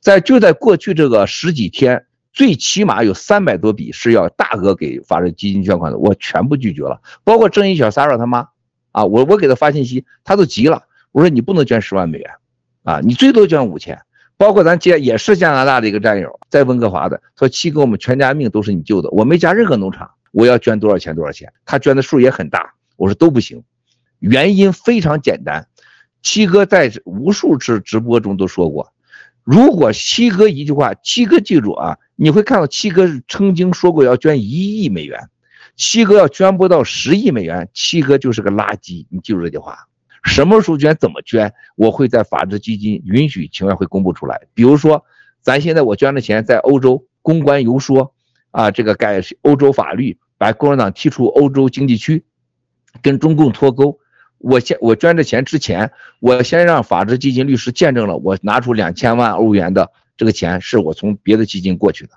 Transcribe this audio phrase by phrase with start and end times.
[0.00, 8.48] 在就在过去这个十几天，最起码有三百多笔是要大额给法治基金捐款的，我全部拒绝了，包括正义小骚扰他妈
[8.92, 12.30] 啊，我我给他发信息，他都急了，我说你不能捐十万美元，
[12.84, 14.00] 啊，你最多捐五千。
[14.36, 23.64] 包括咱接也是加拿大的一个战友，在温哥华的，说七哥，我们全家命都是你救的，我没加任何农场，我要捐多少钱多少钱，他捐的数也很大，我说都不行，
[24.20, 25.66] 原因非常简单，
[26.22, 28.92] 七哥在无数次直播中都说过，
[29.50, 35.30] 如果七哥一句话，七哥记住啊，你会看到七哥曾经说过要捐一亿美元，
[35.74, 39.88] 七哥要捐不到十亿美元，七哥就是个垃圾，你记住这句话。
[40.22, 44.38] 什么时候捐，怎么捐，我会在法治基金允许情况下会公布出来。
[44.52, 45.02] 比如说，
[45.40, 48.12] 咱现在我捐的钱在欧洲公关游说，
[48.50, 52.22] 啊，这个改欧洲法律，把共产党踢出欧洲经济区，
[53.00, 53.98] 跟中共脱钩。
[54.38, 62.12] 我先我捐这钱之前，我先让法治基金律师见证了，我拿出两千万欧元的这个钱是我从别的基金过去的，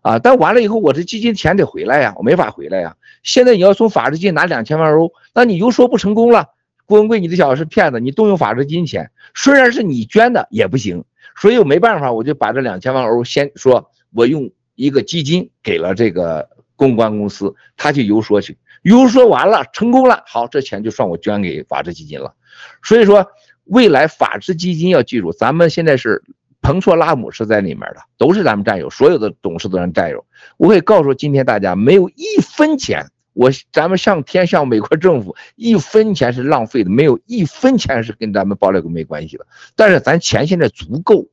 [0.00, 2.96] 啊，但完了以后，我这基金钱得回来呀，我没法回来呀。
[3.22, 6.50] 现在你要从法治基金拿两千万欧，那你游说不成功了。
[6.86, 11.04] 郭文贵，你的小子是骗子，你动用法治金钱，虽然是你捐的也不行，
[11.34, 22.34] 所以我没办法，我就把这两千万欧先说，我用一个基金给了这个公关公司，他去游说去，游说完了成功了，好，这钱就算我捐给法治基金了。
[22.82, 23.26] 所以说，
[23.64, 26.22] 未来法治基金要记住，咱们现在是
[26.60, 30.26] 彭措拉姆是在里面的，都是咱们战友，所有的董事都是战友。
[30.58, 33.06] 我可以告诉今天大家，没有一分钱。
[33.32, 39.46] 我咱们向天向美国政府一分钱是浪费的，没有一分钱是跟咱们爆料革命没关系的。
[39.74, 41.26] 但是咱钱现在足够，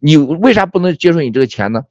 [0.00, 1.84] 你为啥不能接受你这个钱呢？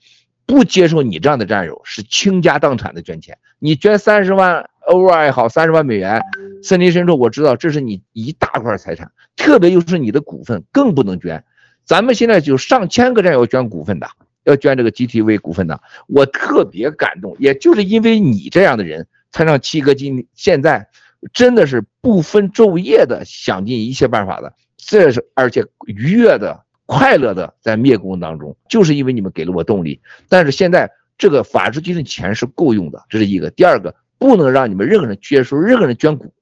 [0.46, 3.38] 不接受你这样的战友是倾家荡产的捐钱。
[3.60, 6.22] 你捐三十万欧也好，三十万美元，
[6.62, 11.44] 森林深处我知道这是你一大块财产，特别又是你的股份，更不能捐。
[11.86, 14.08] 咱们现在就上千个战友捐股份的，
[14.44, 19.08] 要捐这个 GTV 股份的，我特别感动，也就是因为你这样的人。
[19.36, 20.88] 才让七哥今现在
[21.34, 30.00] 真的是不分昼夜的想尽一切办法的，这是而且愉悦的、快乐的在灭共当中，就是因为你们给了我动力。
[30.30, 33.50] 但是现在这个法治基金钱是够用的，这是一个。
[33.50, 36.34] 第二个，不能让你们任何人接受任何人捐股，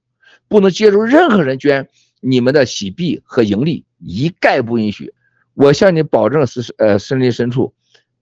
[0.47, 5.15] 不能接受任何人捐你们的洗币和盈利，一概不允许。
[5.55, 7.73] 我向你保证，是呃森林深处，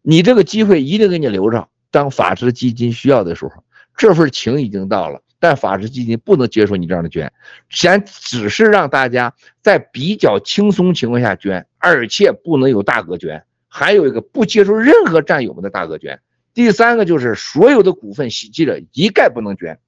[0.02, 3.52] 你这个机会一定给你留着，当法治基金需要的时候。
[3.97, 7.30] 这份情已经到了，但法治基金不能接受你这样的捐，
[7.70, 13.44] 钱只是让大家在比较轻松情况下捐，而且不能有大额捐。
[13.68, 16.18] 还有一个不接受任何战友们的大额捐。
[16.53, 19.79] 第三个就是所有的股份洗记者一概不能捐。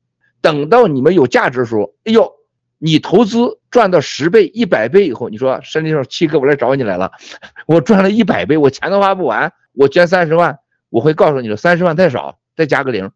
[0.41, 2.31] 等到你们有价值的时候，哎呦，
[2.77, 7.11] 你投资赚到十倍、一百倍以后，你说身体上七哥，我来找你来了，
[7.67, 10.57] 我赚了一百倍，我钱都花不完，我捐三十万，
[10.89, 13.11] 我会告诉你说三十万太少，再加个零。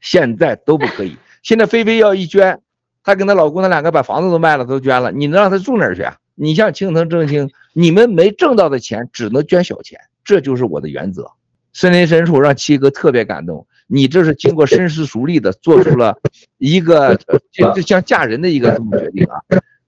[0.00, 1.16] 现在都不可以。
[1.42, 2.60] 现在菲菲要一捐，
[3.04, 5.12] 她跟她老公，她两个把房子都卖了，都捐了。
[5.12, 6.16] 你能让她住哪儿去啊？
[6.34, 11.30] 你像青藤正清，你们没挣到的钱，只能捐小钱，这就是我的原则。
[11.76, 16.16] 森林深处让七哥特别感动，你这是经过深思熟虑的，做出了
[16.56, 17.14] 一个
[17.52, 19.36] 就就像嫁人的一个这么决定啊，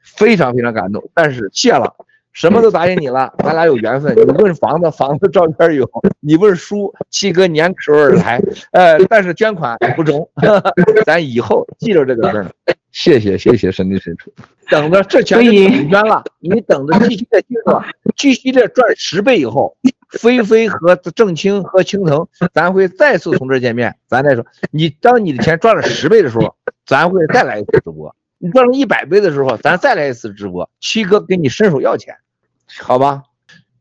[0.03, 1.03] 非常非常感动。
[1.15, 1.95] 但是谢了。
[2.35, 4.15] 什么都答应你了，咱俩有缘分。
[4.15, 5.85] 你问房子，房子照片有；
[6.21, 8.39] 你问书，七哥年口而来。
[8.71, 10.29] 呃，但是捐款不中，
[11.05, 12.47] 咱以后记着这个事儿。
[12.93, 14.33] 谢谢谢谢森林深处，
[14.71, 17.83] 等着这钱你捐了，你等着继续的记住，
[18.15, 19.77] 继续再赚十倍以后，
[20.09, 23.97] 菲菲和郑清和青藤，咱会再次从这见面。
[24.09, 26.55] 咱再说，你当你的钱赚了十倍的时候，
[26.87, 30.71] 咱会再来一次直播；你赚了一百倍的时候，咱再来一次直播。
[30.81, 32.17] 七哥给你伸手要钱。
[32.81, 33.23] 好吧，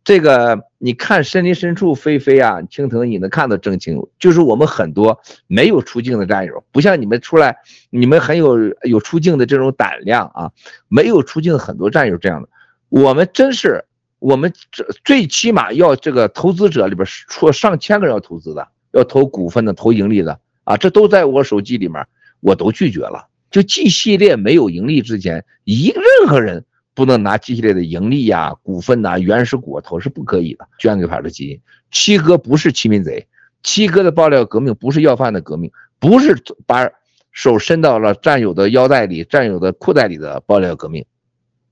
[0.04, 4.06] 这个你看森林深处菲菲啊，青藤你能看到郑清。
[4.20, 7.58] 就是我们很多没有出镜的战友，不像你们出来，
[7.90, 10.52] 你们很有有出镜的这种胆量啊。
[10.88, 12.50] 没有出镜的很多战友这样的，
[12.90, 13.86] 我们真是
[14.20, 22.06] 我们这最起码要这个投资者里边出上千个人要投资的，要投股份的，投盈利的啊，这都在我手机里面，
[22.42, 23.28] 我都拒绝了。
[23.50, 26.66] 就 G 系列没有盈利之前，一任何人。
[26.94, 31.62] 不能拿 G 系列的盈利呀、股份呐、原始股投是不可以的，捐给法治基金。
[31.92, 33.28] 七哥不是欺民贼，
[33.62, 36.36] 七哥的爆料革命不是要饭的革命，不是
[36.66, 36.90] 把
[37.32, 41.06] 手伸到了战友的腰带里、战友的裤袋里的爆料革命。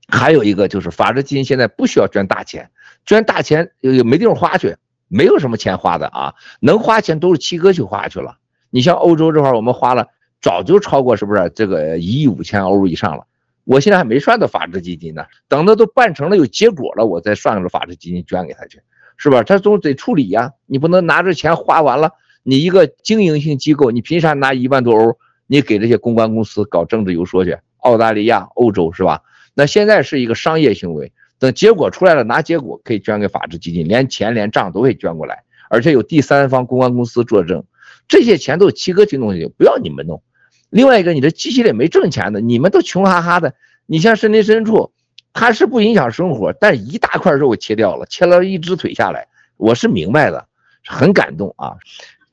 [0.08, 2.70] 还有一个就是法治基金现在不需要捐大钱，
[3.04, 4.76] 捐大钱也没地方花去，
[5.08, 8.36] 没有什么钱花的啊，能花钱都是七哥去花去了。
[8.70, 10.06] 你像欧洲这块儿，我们花了
[10.40, 13.24] 早就超过是不是这个一亿五千欧以上了。
[13.64, 18.80] 我现在还没算到法治基金呢，等到都办成了有结果了，我再算个法治基金捐给他去。
[19.18, 19.42] 是吧？
[19.42, 22.12] 他总得处理呀，你不能拿着钱花完了，
[22.42, 27.56] 你一个经营性机构，你凭啥拿一万多欧，你给这些公关公司搞政治游说去？
[27.78, 29.22] 澳大利亚、欧洲是吧？
[29.58, 37.64] 那现在是一个商业行为，等结果出来了，拿结果可以捐给法治基金，连钱连账都可以捐过来，而且有第三方公关公司作证，
[38.06, 40.22] 这些钱都是七哥去弄去，不要你们弄。
[40.68, 43.54] 另外一个，你这机器里没挣钱的，你们都穷哈哈的。
[43.86, 44.92] 你像森林深处，
[45.32, 49.26] 它是不影响生活，但一大块肉切掉了，切了一只腿下来，
[49.56, 50.46] 我是明白的，
[50.84, 51.76] 很感动啊。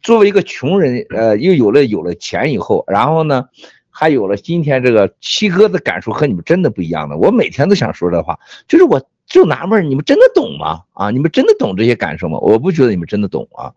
[0.02, 3.46] 作为一个穷人，呃，又有了有了钱以后，然后呢，
[3.94, 7.16] 还有了今天这个七哥的感受和你们真的不一样的。
[7.16, 8.38] 我每天都想说这话，
[8.68, 10.81] 就是我就纳闷，你们真的懂吗？
[10.94, 12.40] 啊，你们真的懂这些感受吗？
[12.40, 13.72] 我不觉得你们真的懂啊。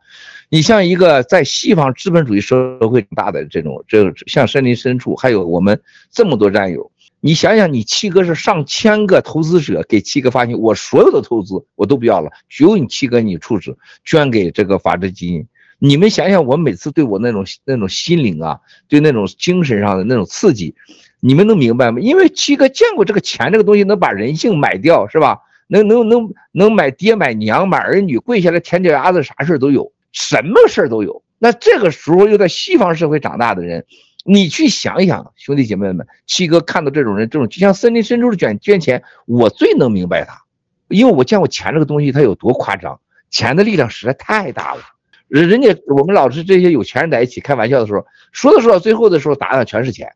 [0.49, 5.81] 你像一个在西方资本主义社会大的这种，这像森林深处，还有我们
[6.11, 6.91] 这么多战友。
[7.21, 15.47] 你想想，你七哥是上千个投资者给七哥发行，我所有的投资我都不要了，只有你七哥你处置，捐给这个法治基金。
[15.79, 20.75] 你们想想，我每次对我那种那种心灵啊，对那种精神上的那种刺激，
[21.21, 22.01] 你们能明白吗？
[22.01, 25.39] 因为七哥见过这个钱这个东西能把人性买掉，是吧？
[25.69, 31.23] 能能能能买爹买娘买儿女，跪下来舔脚丫子，啥事都有，什么事都有。
[31.39, 33.85] 那这个时候又在西方社会长大的人。
[34.29, 40.43] 你去想一想，兄弟姐妹们，七哥看到这种人，这种就像森林深处的捐捐钱，我最能明白他，
[40.89, 42.99] 因为我见过钱这个东西，它有多夸张，
[43.31, 44.81] 钱的力量实在太大了。
[45.29, 50.13] 人人家我们老是这些有钱人在一起开玩笑的时候，说着说到最后的时候，答案全是钱，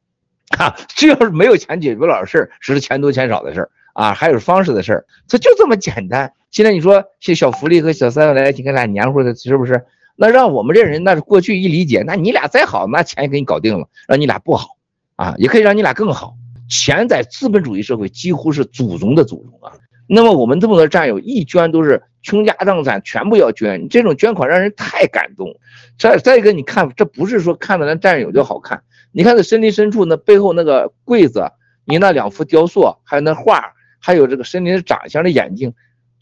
[0.56, 6.32] 哈，只要是没有钱解决不了的事儿，只是钱多钱少的事儿啊，还有方式的事儿，这就这么简单。
[6.50, 9.84] 现在你说像小福利和小三来，你看俩黏糊的，是不是？
[10.16, 14.76] 那让我们这人，那是过去一理解，那你俩再好，那钱也给你搞定了，让你俩不好
[15.16, 16.36] 啊，也可以让你俩更好。
[16.68, 19.72] 钱在资本主义社会几乎是祖宗的祖宗啊。
[20.12, 25.54] 那么我们这么多战友一捐都是倾家荡产，全部要捐，这种捐款让人太感动。
[25.96, 31.52] 再再一个，你看，这不是说看到咱战友就好看，你看这森林深处那背后那个柜子，
[31.84, 35.72] 你那两幅雕塑，还有那画，还有这个森林的长相的眼睛，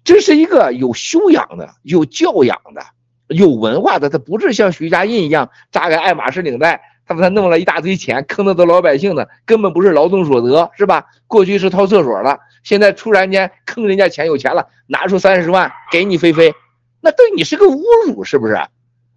[0.04, 2.82] 这是一个有修养的、有教养的。
[3.28, 11.04] 有文化的，他不是像徐家印一样扎个爱马仕领带，他把他弄了一大堆钱，坑的都老百姓的，根本不是劳动所得，是吧？
[11.26, 16.54] 过去是掏厕所了，现在突然间坑人家钱，有钱了，拿出三十万给你飞飞，
[17.00, 18.58] 那对你是个侮辱，是不是？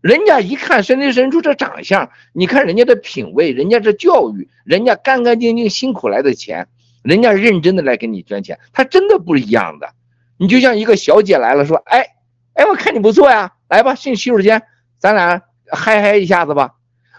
[0.02, 6.68] 人家一看深林深处这长相，你看人家的品味，人家这教育，人家干干净净辛苦来的钱，
[7.04, 9.94] 人家认真的来给你捐钱，他真的不一样的。
[10.38, 12.06] 你就像一个小姐来了，说，哎，
[12.54, 13.54] 哎，我看你不错呀。
[13.70, 14.64] 来吧，进洗手间，
[15.00, 15.42] 咱俩
[15.72, 16.72] 嗨嗨一下子吧。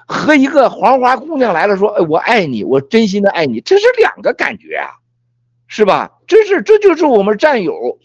[0.07, 4.91] 和一个黄花姑娘来了，说：“哎，我爱你，我真心的爱你。”这是两个感觉啊，
[5.75, 6.13] 是吧？
[6.27, 7.99] 这是这就是我们战友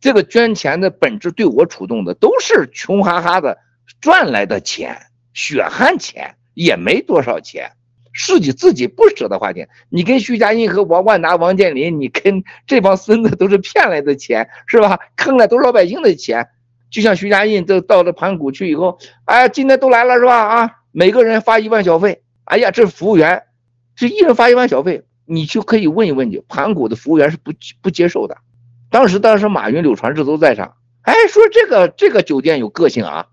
[0.00, 3.58] 这个捐钱的本质，对我触动的都是穷哈哈的
[4.00, 4.98] 赚来的钱，
[5.32, 7.70] 血汗钱也没多少钱，
[8.26, 9.68] 自己自己不舍得花钱。
[9.88, 14.98] 你跟徐家印和王万达、王健林，你跟这帮孙子都是骗来的钱，是吧？
[15.14, 16.48] 坑了都是老百姓的钱。
[16.90, 20.48] 就像徐家印都到了盘古去以后，哎，今天都来了是吧？
[20.48, 22.24] 啊，每个人发一万小费。
[22.46, 23.44] 哎呀，这服务员，
[23.94, 28.36] 这一人发一万小费，你就可以问一问去，盘古的服务员是不不接受的。
[28.90, 33.26] 当时当时马云、柳传志都在场，哎，说这个这个酒店有个性啊。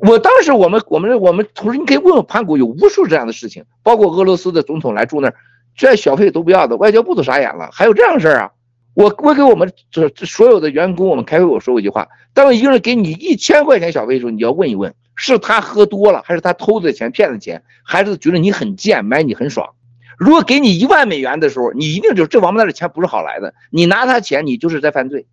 [0.00, 5.34] 我当时我们我们我们同事你可以问问盘古，有无数这样的事情，包括俄罗斯的总统来住那儿，
[5.76, 8.52] 这小费都不要的，外交部都傻眼了，还有这样的事儿啊？
[8.94, 19.70] 我我给我们这这所有的员工，我们开会我说过一句话：当一个人给你一千块钱小费的时候，你要问一问，是他喝多了，还是他偷的钱、骗的钱，还是觉得你很贱，买你很爽？
[20.18, 25.26] 如果给你一万美元的时候，你一定就这王八蛋的钱不是好来的，你拿他钱，你就是在犯罪，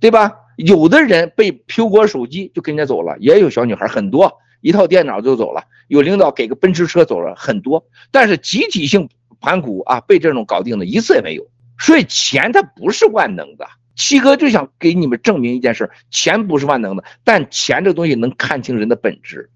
[0.00, 0.32] 对吧？
[0.56, 9.08] 有的人被苹果手机就跟人家走了，也有小女孩很多，一套电脑就走了，有领导给个奔驰车走了很多，但是集体性
[9.40, 11.46] 盘古啊，被这种搞定的一次也没有。
[11.78, 19.48] 所以钱它不是万能的，七哥就想给你们证明一件事：钱不是万能的，但钱这东西能看清人的本质。